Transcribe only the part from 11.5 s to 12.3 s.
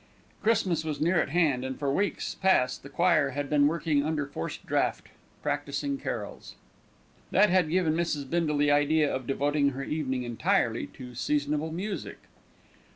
music.